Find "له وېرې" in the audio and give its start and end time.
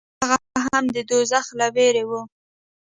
1.59-2.03